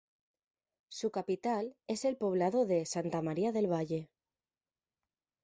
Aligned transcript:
Su 0.89 1.11
capital 1.11 1.75
es 1.85 2.05
el 2.05 2.17
poblado 2.17 2.65
de 2.65 2.87
"Santa 2.87 3.21
María 3.21 3.51
del 3.51 3.71
Valle". 3.71 4.09